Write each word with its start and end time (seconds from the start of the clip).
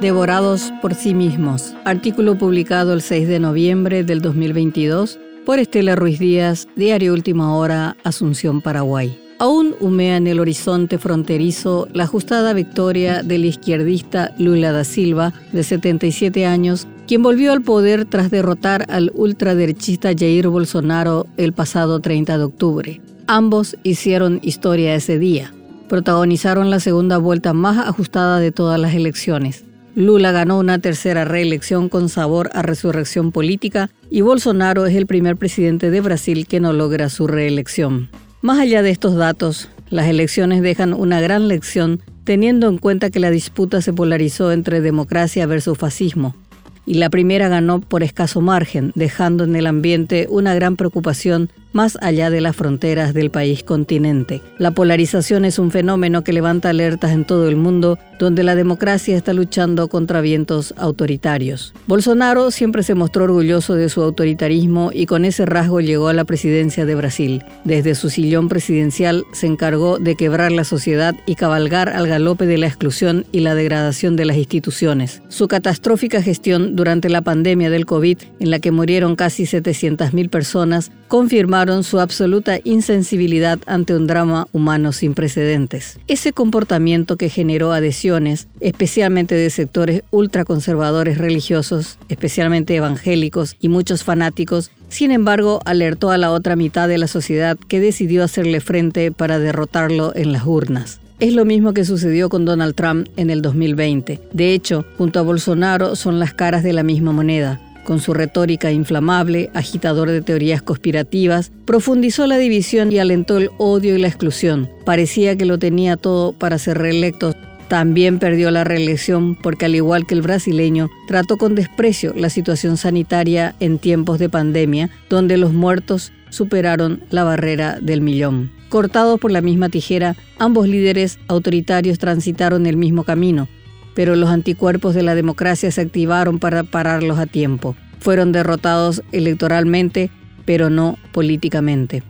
Devorados 0.00 0.74
por 0.82 0.94
sí 0.94 1.14
mismos. 1.14 1.74
Artículo 1.86 2.36
publicado 2.36 2.92
el 2.92 3.00
6 3.00 3.28
de 3.28 3.40
noviembre 3.40 4.04
del 4.04 4.20
2022 4.20 5.18
por 5.46 5.58
Estela 5.58 5.96
Ruiz 5.96 6.18
Díaz, 6.18 6.68
Diario 6.76 7.14
Última 7.14 7.56
Hora, 7.56 7.96
Asunción, 8.04 8.60
Paraguay. 8.60 9.18
Aún 9.38 9.74
humea 9.80 10.18
en 10.18 10.26
el 10.26 10.38
horizonte 10.38 10.98
fronterizo 10.98 11.88
la 11.94 12.04
ajustada 12.04 12.52
victoria 12.52 13.22
del 13.22 13.46
izquierdista 13.46 14.34
Lula 14.38 14.70
da 14.70 14.84
Silva, 14.84 15.32
de 15.52 15.62
77 15.62 16.44
años, 16.44 16.86
quien 17.06 17.22
volvió 17.22 17.52
al 17.52 17.62
poder 17.62 18.04
tras 18.04 18.30
derrotar 18.30 18.84
al 18.90 19.12
ultraderechista 19.14 20.10
Jair 20.14 20.48
Bolsonaro 20.48 21.26
el 21.38 21.54
pasado 21.54 22.00
30 22.00 22.36
de 22.36 22.44
octubre. 22.44 23.00
Ambos 23.28 23.76
hicieron 23.82 24.40
historia 24.42 24.94
ese 24.94 25.18
día. 25.18 25.54
Protagonizaron 25.88 26.68
la 26.68 26.80
segunda 26.80 27.16
vuelta 27.16 27.54
más 27.54 27.78
ajustada 27.78 28.40
de 28.40 28.52
todas 28.52 28.78
las 28.78 28.94
elecciones. 28.94 29.64
Lula 29.96 30.30
ganó 30.30 30.58
una 30.58 30.78
tercera 30.78 31.24
reelección 31.24 31.88
con 31.88 32.10
sabor 32.10 32.50
a 32.52 32.60
resurrección 32.60 33.32
política 33.32 33.88
y 34.10 34.20
Bolsonaro 34.20 34.84
es 34.84 34.94
el 34.94 35.06
primer 35.06 35.38
presidente 35.38 35.90
de 35.90 36.02
Brasil 36.02 36.46
que 36.46 36.60
no 36.60 36.74
logra 36.74 37.08
su 37.08 37.26
reelección. 37.26 38.10
Más 38.42 38.58
allá 38.58 38.82
de 38.82 38.90
estos 38.90 39.14
datos, 39.16 39.70
las 39.88 40.06
elecciones 40.06 40.60
dejan 40.60 40.92
una 40.92 41.22
gran 41.22 41.48
lección 41.48 42.02
teniendo 42.24 42.68
en 42.68 42.76
cuenta 42.76 43.08
que 43.08 43.20
la 43.20 43.30
disputa 43.30 43.80
se 43.80 43.94
polarizó 43.94 44.52
entre 44.52 44.82
democracia 44.82 45.46
versus 45.46 45.78
fascismo, 45.78 46.36
y 46.84 46.94
la 46.94 47.08
primera 47.08 47.48
ganó 47.48 47.80
por 47.80 48.02
escaso 48.02 48.42
margen, 48.42 48.92
dejando 48.96 49.44
en 49.44 49.56
el 49.56 49.66
ambiente 49.66 50.26
una 50.28 50.54
gran 50.54 50.76
preocupación 50.76 51.48
más 51.76 51.98
allá 52.00 52.30
de 52.30 52.40
las 52.40 52.56
fronteras 52.56 53.12
del 53.12 53.30
país 53.30 53.62
continente. 53.62 54.40
La 54.56 54.70
polarización 54.70 55.44
es 55.44 55.58
un 55.58 55.70
fenómeno 55.70 56.24
que 56.24 56.32
levanta 56.32 56.70
alertas 56.70 57.12
en 57.12 57.26
todo 57.26 57.48
el 57.50 57.56
mundo, 57.56 57.98
donde 58.18 58.42
la 58.42 58.54
democracia 58.54 59.14
está 59.14 59.34
luchando 59.34 59.88
contra 59.88 60.22
vientos 60.22 60.72
autoritarios. 60.78 61.74
Bolsonaro 61.86 62.50
siempre 62.50 62.82
se 62.82 62.94
mostró 62.94 63.24
orgulloso 63.24 63.74
de 63.74 63.90
su 63.90 64.02
autoritarismo 64.02 64.90
y 64.90 65.04
con 65.04 65.26
ese 65.26 65.44
rasgo 65.44 65.82
llegó 65.82 66.08
a 66.08 66.14
la 66.14 66.24
presidencia 66.24 66.86
de 66.86 66.94
Brasil. 66.94 67.44
Desde 67.64 67.94
su 67.94 68.08
sillón 68.08 68.48
presidencial 68.48 69.24
se 69.32 69.46
encargó 69.46 69.98
de 69.98 70.16
quebrar 70.16 70.52
la 70.52 70.64
sociedad 70.64 71.14
y 71.26 71.34
cabalgar 71.34 71.90
al 71.90 72.08
galope 72.08 72.46
de 72.46 72.56
la 72.56 72.68
exclusión 72.68 73.26
y 73.32 73.40
la 73.40 73.54
degradación 73.54 74.16
de 74.16 74.24
las 74.24 74.38
instituciones. 74.38 75.20
Su 75.28 75.46
catastrófica 75.46 76.22
gestión 76.22 76.74
durante 76.74 77.10
la 77.10 77.20
pandemia 77.20 77.68
del 77.68 77.84
COVID, 77.84 78.16
en 78.40 78.50
la 78.50 78.60
que 78.60 78.70
murieron 78.70 79.14
casi 79.14 79.42
700.000 79.42 80.30
personas, 80.30 80.90
confirmaron 81.08 81.65
su 81.82 82.00
absoluta 82.00 82.58
insensibilidad 82.64 83.58
ante 83.66 83.94
un 83.94 84.06
drama 84.06 84.48
humano 84.52 84.92
sin 84.92 85.14
precedentes. 85.14 85.98
Ese 86.06 86.32
comportamiento 86.32 87.16
que 87.16 87.28
generó 87.28 87.72
adhesiones, 87.72 88.48
especialmente 88.60 89.34
de 89.34 89.50
sectores 89.50 90.02
ultraconservadores 90.10 91.18
religiosos, 91.18 91.98
especialmente 92.08 92.76
evangélicos 92.76 93.56
y 93.60 93.68
muchos 93.68 94.04
fanáticos, 94.04 94.70
sin 94.88 95.10
embargo, 95.10 95.60
alertó 95.64 96.10
a 96.10 96.18
la 96.18 96.30
otra 96.30 96.56
mitad 96.56 96.88
de 96.88 96.98
la 96.98 97.08
sociedad 97.08 97.58
que 97.68 97.80
decidió 97.80 98.22
hacerle 98.22 98.60
frente 98.60 99.10
para 99.12 99.38
derrotarlo 99.38 100.14
en 100.14 100.32
las 100.32 100.46
urnas. 100.46 101.00
Es 101.18 101.32
lo 101.32 101.44
mismo 101.44 101.72
que 101.72 101.84
sucedió 101.84 102.28
con 102.28 102.44
Donald 102.44 102.74
Trump 102.74 103.08
en 103.16 103.30
el 103.30 103.40
2020. 103.42 104.20
De 104.32 104.52
hecho, 104.52 104.84
junto 104.98 105.18
a 105.18 105.22
Bolsonaro 105.22 105.96
son 105.96 106.18
las 106.18 106.34
caras 106.34 106.62
de 106.62 106.74
la 106.74 106.82
misma 106.82 107.12
moneda 107.12 107.60
con 107.86 108.00
su 108.00 108.12
retórica 108.12 108.72
inflamable, 108.72 109.50
agitador 109.54 110.10
de 110.10 110.20
teorías 110.20 110.60
conspirativas, 110.60 111.52
profundizó 111.64 112.26
la 112.26 112.36
división 112.36 112.92
y 112.92 112.98
alentó 112.98 113.38
el 113.38 113.50
odio 113.56 113.94
y 113.94 113.98
la 113.98 114.08
exclusión. 114.08 114.68
Parecía 114.84 115.36
que 115.36 115.46
lo 115.46 115.58
tenía 115.58 115.96
todo 115.96 116.32
para 116.32 116.58
ser 116.58 116.78
reelecto. 116.78 117.34
También 117.68 118.18
perdió 118.18 118.50
la 118.50 118.64
reelección 118.64 119.36
porque 119.36 119.66
al 119.66 119.74
igual 119.74 120.06
que 120.06 120.14
el 120.14 120.22
brasileño, 120.22 120.90
trató 121.08 121.36
con 121.36 121.54
desprecio 121.54 122.12
la 122.14 122.28
situación 122.28 122.76
sanitaria 122.76 123.54
en 123.60 123.78
tiempos 123.78 124.18
de 124.18 124.28
pandemia, 124.28 124.90
donde 125.08 125.36
los 125.36 125.52
muertos 125.52 126.12
superaron 126.28 127.04
la 127.10 127.24
barrera 127.24 127.78
del 127.80 128.00
millón. 128.00 128.50
Cortados 128.68 129.20
por 129.20 129.30
la 129.30 129.40
misma 129.40 129.68
tijera, 129.68 130.16
ambos 130.38 130.68
líderes 130.68 131.18
autoritarios 131.28 131.98
transitaron 131.98 132.66
el 132.66 132.76
mismo 132.76 133.04
camino, 133.04 133.48
pero 133.96 134.14
los 134.14 134.28
anticuerpos 134.28 134.94
de 134.94 135.02
la 135.02 135.14
democracia 135.14 135.70
se 135.70 135.80
activaron 135.80 136.38
para 136.38 136.62
pararlos 136.64 137.18
a 137.18 137.24
tiempo. 137.24 137.74
Fueron 137.98 138.30
derrotados 138.30 139.02
electoralmente, 139.10 140.10
pero 140.44 140.68
no 140.68 140.98
políticamente. 141.12 142.02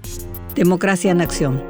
Democracia 0.57 1.13
en 1.13 1.21
acción. 1.21 1.63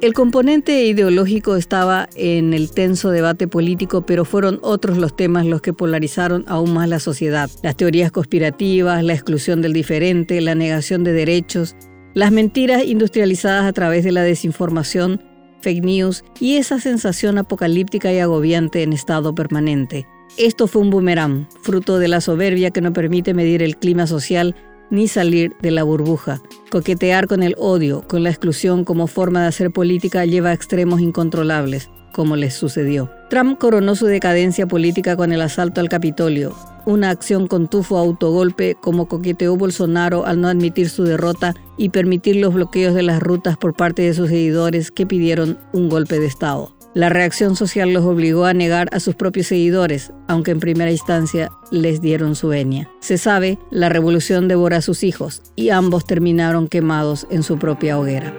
El 0.00 0.12
componente 0.12 0.84
ideológico 0.84 1.54
estaba 1.54 2.08
en 2.16 2.52
el 2.52 2.72
tenso 2.72 3.10
debate 3.10 3.46
político, 3.46 4.04
pero 4.04 4.24
fueron 4.24 4.58
otros 4.60 4.98
los 4.98 5.14
temas 5.14 5.46
los 5.46 5.62
que 5.62 5.72
polarizaron 5.72 6.44
aún 6.48 6.74
más 6.74 6.88
la 6.88 6.98
sociedad. 6.98 7.48
Las 7.62 7.76
teorías 7.76 8.10
conspirativas, 8.10 9.04
la 9.04 9.14
exclusión 9.14 9.62
del 9.62 9.72
diferente, 9.72 10.40
la 10.40 10.56
negación 10.56 11.04
de 11.04 11.12
derechos, 11.12 11.76
las 12.12 12.32
mentiras 12.32 12.84
industrializadas 12.84 13.66
a 13.66 13.72
través 13.72 14.02
de 14.02 14.12
la 14.12 14.22
desinformación 14.22 15.22
fake 15.64 15.82
news 15.82 16.24
y 16.38 16.56
esa 16.58 16.78
sensación 16.78 17.38
apocalíptica 17.38 18.12
y 18.12 18.18
agobiante 18.18 18.82
en 18.82 18.92
estado 18.92 19.34
permanente. 19.34 20.06
Esto 20.36 20.66
fue 20.66 20.82
un 20.82 20.90
boomerang, 20.90 21.48
fruto 21.62 21.98
de 21.98 22.08
la 22.08 22.20
soberbia 22.20 22.70
que 22.70 22.80
no 22.80 22.92
permite 22.92 23.34
medir 23.34 23.62
el 23.62 23.76
clima 23.76 24.06
social 24.06 24.54
ni 24.90 25.08
salir 25.08 25.54
de 25.60 25.70
la 25.70 25.82
burbuja. 25.82 26.40
Coquetear 26.70 27.26
con 27.26 27.42
el 27.42 27.54
odio, 27.58 28.02
con 28.06 28.22
la 28.22 28.30
exclusión 28.30 28.84
como 28.84 29.06
forma 29.06 29.42
de 29.42 29.48
hacer 29.48 29.70
política 29.70 30.24
lleva 30.24 30.50
a 30.50 30.54
extremos 30.54 31.00
incontrolables, 31.00 31.90
como 32.12 32.36
les 32.36 32.54
sucedió. 32.54 33.10
Trump 33.30 33.58
coronó 33.58 33.96
su 33.96 34.06
decadencia 34.06 34.66
política 34.66 35.16
con 35.16 35.32
el 35.32 35.40
asalto 35.40 35.80
al 35.80 35.88
Capitolio, 35.88 36.54
una 36.86 37.10
acción 37.10 37.46
con 37.46 37.68
tufo 37.68 37.98
autogolpe 37.98 38.76
como 38.80 39.08
coqueteó 39.08 39.56
Bolsonaro 39.56 40.26
al 40.26 40.40
no 40.40 40.48
admitir 40.48 40.88
su 40.88 41.04
derrota 41.04 41.54
y 41.76 41.88
permitir 41.88 42.36
los 42.36 42.54
bloqueos 42.54 42.94
de 42.94 43.02
las 43.02 43.22
rutas 43.22 43.56
por 43.56 43.74
parte 43.74 44.02
de 44.02 44.14
sus 44.14 44.28
seguidores 44.28 44.90
que 44.90 45.06
pidieron 45.06 45.58
un 45.72 45.88
golpe 45.88 46.18
de 46.18 46.26
Estado. 46.26 46.74
La 46.94 47.08
reacción 47.08 47.56
social 47.56 47.92
los 47.92 48.04
obligó 48.04 48.44
a 48.44 48.54
negar 48.54 48.88
a 48.92 49.00
sus 49.00 49.16
propios 49.16 49.48
seguidores, 49.48 50.12
aunque 50.28 50.52
en 50.52 50.60
primera 50.60 50.92
instancia 50.92 51.50
les 51.72 52.00
dieron 52.00 52.36
su 52.36 52.48
venia. 52.48 52.88
Se 53.00 53.18
sabe, 53.18 53.58
la 53.72 53.88
revolución 53.88 54.46
devora 54.46 54.76
a 54.76 54.82
sus 54.82 55.02
hijos 55.02 55.42
y 55.56 55.70
ambos 55.70 56.06
terminaron 56.06 56.68
quemados 56.68 57.26
en 57.30 57.42
su 57.42 57.58
propia 57.58 57.98
hoguera 57.98 58.32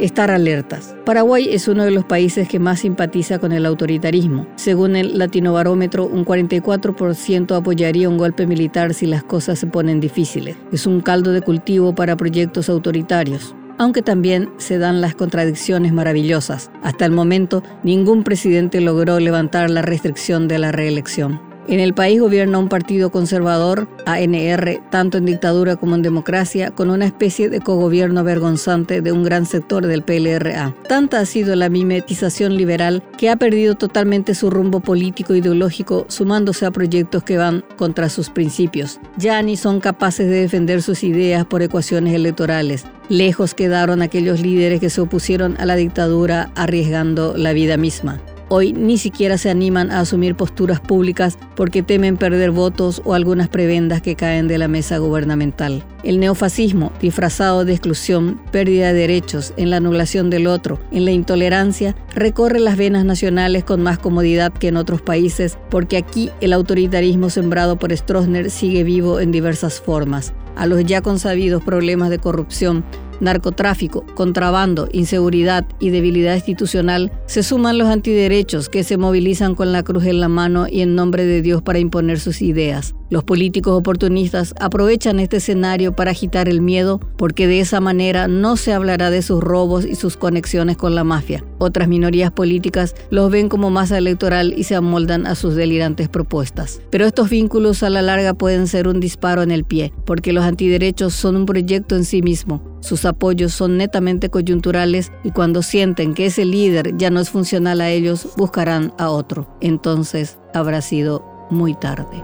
estar 0.00 0.30
alertas. 0.30 0.96
Paraguay 1.04 1.48
es 1.50 1.68
uno 1.68 1.84
de 1.84 1.90
los 1.90 2.04
países 2.04 2.48
que 2.48 2.58
más 2.58 2.80
simpatiza 2.80 3.38
con 3.38 3.52
el 3.52 3.66
autoritarismo. 3.66 4.46
Según 4.56 4.96
el 4.96 5.18
Latinobarómetro, 5.18 6.06
un 6.06 6.24
44% 6.24 7.54
apoyaría 7.54 8.08
un 8.08 8.16
golpe 8.16 8.46
militar 8.46 8.94
si 8.94 9.06
las 9.06 9.22
cosas 9.22 9.58
se 9.58 9.66
ponen 9.66 10.00
difíciles. 10.00 10.56
Es 10.72 10.86
un 10.86 11.00
caldo 11.00 11.32
de 11.32 11.42
cultivo 11.42 11.94
para 11.94 12.16
proyectos 12.16 12.70
autoritarios 12.70 13.54
aunque 13.80 14.02
también 14.02 14.50
se 14.58 14.76
dan 14.76 15.00
las 15.00 15.14
contradicciones 15.14 15.94
maravillosas. 15.94 16.70
Hasta 16.82 17.06
el 17.06 17.12
momento, 17.12 17.62
ningún 17.82 18.24
presidente 18.24 18.82
logró 18.82 19.18
levantar 19.18 19.70
la 19.70 19.80
restricción 19.80 20.48
de 20.48 20.58
la 20.58 20.70
reelección. 20.70 21.49
En 21.68 21.78
el 21.78 21.94
país 21.94 22.20
gobierna 22.20 22.58
un 22.58 22.68
partido 22.68 23.10
conservador, 23.10 23.86
ANR, 24.06 24.80
tanto 24.90 25.18
en 25.18 25.26
dictadura 25.26 25.76
como 25.76 25.94
en 25.94 26.02
democracia, 26.02 26.70
con 26.70 26.90
una 26.90 27.06
especie 27.06 27.48
de 27.48 27.60
cogobierno 27.60 28.24
vergonzante 28.24 29.02
de 29.02 29.12
un 29.12 29.22
gran 29.22 29.46
sector 29.46 29.86
del 29.86 30.02
PLRA. 30.02 30.74
Tanta 30.88 31.20
ha 31.20 31.26
sido 31.26 31.54
la 31.54 31.68
mimetización 31.68 32.56
liberal 32.56 33.02
que 33.18 33.30
ha 33.30 33.36
perdido 33.36 33.76
totalmente 33.76 34.34
su 34.34 34.50
rumbo 34.50 34.80
político 34.80 35.34
ideológico, 35.34 36.06
sumándose 36.08 36.66
a 36.66 36.70
proyectos 36.70 37.22
que 37.22 37.36
van 37.36 37.64
contra 37.76 38.08
sus 38.08 38.30
principios. 38.30 38.98
Ya 39.16 39.40
ni 39.42 39.56
son 39.56 39.80
capaces 39.80 40.28
de 40.28 40.40
defender 40.40 40.82
sus 40.82 41.04
ideas 41.04 41.44
por 41.44 41.62
ecuaciones 41.62 42.14
electorales. 42.14 42.84
Lejos 43.08 43.54
quedaron 43.54 44.02
aquellos 44.02 44.40
líderes 44.40 44.80
que 44.80 44.90
se 44.90 45.00
opusieron 45.00 45.56
a 45.58 45.66
la 45.66 45.76
dictadura 45.76 46.50
arriesgando 46.54 47.36
la 47.36 47.52
vida 47.52 47.76
misma. 47.76 48.20
Hoy 48.52 48.72
ni 48.72 48.98
siquiera 48.98 49.38
se 49.38 49.48
animan 49.48 49.92
a 49.92 50.00
asumir 50.00 50.34
posturas 50.34 50.80
públicas 50.80 51.38
porque 51.54 51.84
temen 51.84 52.16
perder 52.16 52.50
votos 52.50 53.00
o 53.04 53.14
algunas 53.14 53.48
prebendas 53.48 54.02
que 54.02 54.16
caen 54.16 54.48
de 54.48 54.58
la 54.58 54.66
mesa 54.66 54.98
gubernamental. 54.98 55.84
El 56.02 56.18
neofascismo, 56.18 56.90
disfrazado 57.00 57.64
de 57.64 57.74
exclusión, 57.74 58.40
pérdida 58.50 58.88
de 58.88 59.02
derechos, 59.02 59.54
en 59.56 59.70
la 59.70 59.76
anulación 59.76 60.30
del 60.30 60.48
otro, 60.48 60.80
en 60.90 61.04
la 61.04 61.12
intolerancia, 61.12 61.94
recorre 62.12 62.58
las 62.58 62.76
venas 62.76 63.04
nacionales 63.04 63.62
con 63.62 63.84
más 63.84 64.00
comodidad 64.00 64.52
que 64.52 64.66
en 64.66 64.78
otros 64.78 65.00
países 65.00 65.56
porque 65.70 65.96
aquí 65.96 66.30
el 66.40 66.52
autoritarismo 66.52 67.30
sembrado 67.30 67.78
por 67.78 67.96
Stroessner 67.96 68.50
sigue 68.50 68.82
vivo 68.82 69.20
en 69.20 69.30
diversas 69.30 69.80
formas. 69.80 70.32
A 70.56 70.66
los 70.66 70.84
ya 70.84 71.02
consabidos 71.02 71.62
problemas 71.62 72.10
de 72.10 72.18
corrupción, 72.18 72.84
narcotráfico, 73.20 74.04
contrabando, 74.14 74.88
inseguridad 74.92 75.66
y 75.78 75.90
debilidad 75.90 76.34
institucional, 76.34 77.12
se 77.26 77.42
suman 77.42 77.78
los 77.78 77.88
antiderechos 77.88 78.68
que 78.68 78.84
se 78.84 78.96
movilizan 78.96 79.54
con 79.54 79.72
la 79.72 79.82
cruz 79.82 80.04
en 80.06 80.20
la 80.20 80.28
mano 80.28 80.66
y 80.68 80.80
en 80.80 80.94
nombre 80.94 81.24
de 81.24 81.42
Dios 81.42 81.62
para 81.62 81.78
imponer 81.78 82.20
sus 82.20 82.42
ideas. 82.42 82.94
Los 83.10 83.24
políticos 83.24 83.76
oportunistas 83.76 84.54
aprovechan 84.60 85.18
este 85.18 85.38
escenario 85.38 85.96
para 85.96 86.12
agitar 86.12 86.48
el 86.48 86.60
miedo 86.60 87.00
porque 87.18 87.48
de 87.48 87.58
esa 87.58 87.80
manera 87.80 88.28
no 88.28 88.56
se 88.56 88.72
hablará 88.72 89.10
de 89.10 89.22
sus 89.22 89.42
robos 89.42 89.84
y 89.84 89.96
sus 89.96 90.16
conexiones 90.16 90.76
con 90.76 90.94
la 90.94 91.02
mafia. 91.02 91.44
Otras 91.58 91.88
minorías 91.88 92.30
políticas 92.30 92.94
los 93.10 93.28
ven 93.32 93.48
como 93.48 93.68
masa 93.68 93.98
electoral 93.98 94.54
y 94.56 94.62
se 94.62 94.76
amoldan 94.76 95.26
a 95.26 95.34
sus 95.34 95.56
delirantes 95.56 96.08
propuestas. 96.08 96.80
Pero 96.90 97.04
estos 97.04 97.28
vínculos 97.28 97.82
a 97.82 97.90
la 97.90 98.00
larga 98.00 98.32
pueden 98.32 98.68
ser 98.68 98.86
un 98.86 99.00
disparo 99.00 99.42
en 99.42 99.50
el 99.50 99.64
pie, 99.64 99.92
porque 100.06 100.32
los 100.32 100.44
antiderechos 100.44 101.12
son 101.12 101.34
un 101.34 101.46
proyecto 101.46 101.96
en 101.96 102.04
sí 102.04 102.22
mismo. 102.22 102.62
Sus 102.78 103.04
apoyos 103.04 103.52
son 103.52 103.76
netamente 103.76 104.30
coyunturales 104.30 105.10
y 105.24 105.32
cuando 105.32 105.62
sienten 105.62 106.14
que 106.14 106.26
ese 106.26 106.44
líder 106.44 106.96
ya 106.96 107.10
no 107.10 107.18
es 107.18 107.28
funcional 107.28 107.80
a 107.80 107.90
ellos, 107.90 108.28
buscarán 108.36 108.94
a 108.98 109.10
otro. 109.10 109.48
Entonces 109.60 110.38
habrá 110.54 110.80
sido 110.80 111.24
muy 111.50 111.74
tarde. 111.74 112.22